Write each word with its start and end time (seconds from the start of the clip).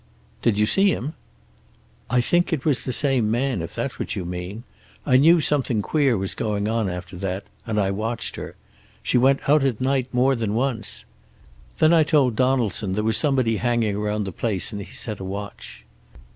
"Did 0.41 0.57
you 0.57 0.65
see 0.65 0.89
him?" 0.89 1.13
"I 2.09 2.21
think 2.21 2.51
it 2.51 2.65
was 2.65 2.85
the 2.85 2.91
same 2.91 3.29
man, 3.29 3.61
if 3.61 3.75
that's 3.75 3.99
what 3.99 4.15
you 4.15 4.25
mean. 4.25 4.63
I 5.05 5.15
knew 5.15 5.39
something 5.39 5.83
queer 5.83 6.17
was 6.17 6.33
going 6.33 6.67
on, 6.67 6.89
after 6.89 7.15
that, 7.17 7.43
and 7.67 7.79
I 7.79 7.91
watched 7.91 8.35
her. 8.35 8.55
She 9.03 9.19
went 9.19 9.47
out 9.47 9.63
at 9.63 9.79
night 9.79 10.11
more 10.11 10.33
than 10.35 10.55
once. 10.55 11.05
Then 11.77 11.93
I 11.93 12.01
told 12.01 12.35
Donaldson 12.35 12.93
there 12.93 13.03
was 13.03 13.17
somebody 13.17 13.57
hanging 13.57 13.95
round 13.99 14.25
the 14.25 14.31
place, 14.31 14.71
and 14.73 14.81
he 14.81 14.91
set 14.91 15.19
a 15.19 15.23
watch." 15.23 15.85